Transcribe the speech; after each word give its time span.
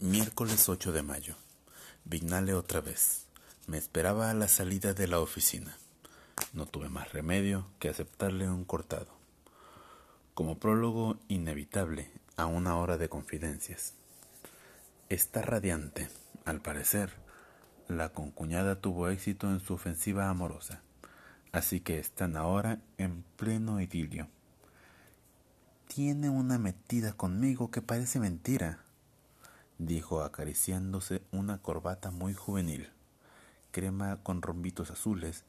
Miércoles 0.00 0.66
8 0.66 0.92
de 0.92 1.02
mayo. 1.02 1.34
Vignale 2.06 2.54
otra 2.54 2.80
vez. 2.80 3.26
Me 3.66 3.76
esperaba 3.76 4.30
a 4.30 4.34
la 4.34 4.48
salida 4.48 4.94
de 4.94 5.06
la 5.06 5.20
oficina. 5.20 5.76
No 6.54 6.64
tuve 6.64 6.88
más 6.88 7.12
remedio 7.12 7.66
que 7.78 7.90
aceptarle 7.90 8.48
un 8.48 8.64
cortado. 8.64 9.08
Como 10.32 10.58
prólogo 10.58 11.18
inevitable 11.28 12.10
a 12.38 12.46
una 12.46 12.78
hora 12.78 12.96
de 12.96 13.10
confidencias. 13.10 13.92
Está 15.10 15.42
radiante, 15.42 16.08
al 16.46 16.62
parecer. 16.62 17.12
La 17.86 18.08
concuñada 18.08 18.80
tuvo 18.80 19.10
éxito 19.10 19.50
en 19.50 19.60
su 19.60 19.74
ofensiva 19.74 20.30
amorosa, 20.30 20.80
así 21.52 21.80
que 21.80 21.98
están 21.98 22.38
ahora 22.38 22.80
en 22.96 23.22
pleno 23.36 23.82
idilio. 23.82 24.28
Tiene 25.88 26.30
una 26.30 26.56
metida 26.56 27.12
conmigo 27.12 27.70
que 27.70 27.82
parece 27.82 28.18
mentira 28.18 28.82
dijo 29.80 30.22
acariciándose 30.22 31.22
una 31.32 31.56
corbata 31.58 32.10
muy 32.10 32.34
juvenil, 32.34 32.90
crema 33.70 34.22
con 34.22 34.42
rombitos 34.42 34.90
azules, 34.90 35.44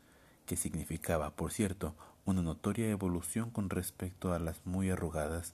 que 0.46 0.56
significaba, 0.56 1.36
por 1.36 1.52
cierto, 1.52 1.96
una 2.26 2.42
notoria 2.42 2.90
evolución 2.90 3.52
con 3.52 3.70
respecto 3.70 4.34
a 4.34 4.40
las 4.40 4.66
muy 4.66 4.90
arrugadas 4.90 5.54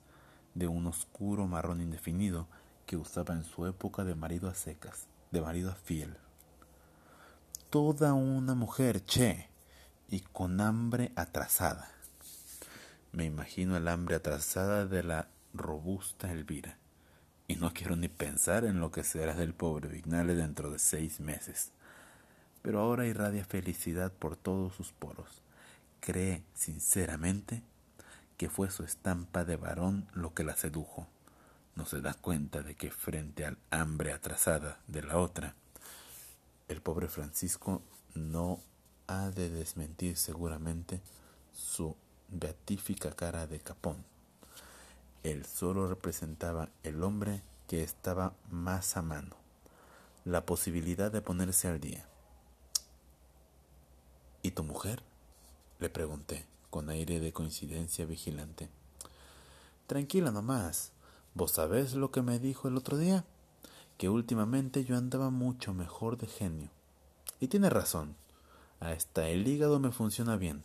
de 0.54 0.68
un 0.68 0.86
oscuro 0.86 1.48
marrón 1.48 1.82
indefinido 1.82 2.48
que 2.86 2.98
usaba 2.98 3.34
en 3.34 3.44
su 3.44 3.66
época 3.66 4.04
de 4.04 4.14
marido 4.14 4.48
a 4.48 4.54
secas, 4.54 5.08
de 5.32 5.42
marido 5.42 5.72
a 5.72 5.76
fiel. 5.76 6.16
Toda 7.72 8.14
una 8.14 8.54
mujer, 8.54 9.04
che, 9.04 9.50
y 10.08 10.20
con 10.20 10.62
hambre 10.62 11.12
atrasada. 11.16 11.90
Me 13.12 13.26
imagino 13.26 13.76
el 13.76 13.88
hambre 13.88 14.16
atrasada 14.16 14.86
de 14.86 15.02
la 15.02 15.30
robusta 15.54 16.32
Elvira 16.32 16.78
y 17.48 17.56
no 17.56 17.74
quiero 17.74 17.96
ni 17.96 18.10
pensar 18.10 18.66
en 18.66 18.80
lo 18.80 18.92
que 18.92 19.04
será 19.04 19.34
del 19.34 19.54
pobre 19.54 19.88
Vignale 19.88 20.36
dentro 20.36 20.70
de 20.70 20.80
seis 20.80 21.20
meses. 21.20 21.72
Pero 22.62 22.82
ahora 22.82 23.08
irradia 23.08 23.46
felicidad 23.46 24.12
por 24.12 24.36
todos 24.36 24.76
sus 24.76 24.92
poros. 24.92 25.42
Cree 26.02 26.44
sinceramente 26.54 27.64
que 28.36 28.50
fue 28.50 28.70
su 28.70 28.84
estampa 28.84 29.46
de 29.46 29.56
varón 29.56 30.08
lo 30.14 30.34
que 30.34 30.44
la 30.44 30.56
sedujo. 30.58 31.08
No 31.76 31.86
se 31.86 32.02
da 32.02 32.14
cuenta 32.14 32.64
de 32.64 32.76
que 32.76 32.92
frente 32.92 33.46
al 33.46 33.58
hambre 33.72 34.12
atrasada 34.12 34.80
de 34.88 35.04
la 35.04 35.18
otra, 35.18 35.56
el 36.68 36.82
pobre 36.82 37.08
Francisco 37.08 37.82
no 38.14 38.60
ha 39.08 39.30
de 39.30 39.50
desmentir 39.50 40.18
seguramente 40.18 41.02
su 41.54 41.96
beatífica 42.30 43.12
cara 43.12 43.48
de 43.48 43.60
capón 43.60 44.04
él 45.32 45.46
solo 45.46 45.88
representaba 45.88 46.70
el 46.84 47.04
hombre 47.04 47.42
que 47.68 47.84
estaba 47.84 48.34
más 48.50 48.98
a 48.98 49.02
mano, 49.02 49.36
la 50.26 50.46
posibilidad 50.46 51.12
de 51.12 51.22
ponerse 51.22 51.68
al 51.68 51.80
día. 51.80 52.08
¿Y 54.42 54.52
tu 54.52 54.64
mujer? 54.64 55.04
le 55.80 55.90
pregunté, 55.90 56.46
con 56.70 56.90
aire 56.90 57.20
de 57.20 57.34
coincidencia 57.34 58.06
vigilante. 58.06 58.70
Tranquila 59.86 60.32
nomás. 60.32 60.92
¿Vos 61.34 61.52
sabés 61.52 61.94
lo 61.94 62.12
que 62.12 62.22
me 62.22 62.40
dijo 62.40 62.68
el 62.68 62.78
otro 62.78 62.98
día? 62.98 63.26
Que 63.98 64.10
últimamente 64.10 64.84
yo 64.84 64.98
andaba 64.98 65.30
mucho 65.30 65.74
mejor 65.74 66.18
de 66.18 66.28
genio. 66.28 66.70
Y 67.40 67.48
tiene 67.48 67.70
razón. 67.70 68.16
Hasta 68.80 69.30
el 69.30 69.48
hígado 69.48 69.80
me 69.80 69.92
funciona 69.92 70.36
bien. 70.36 70.64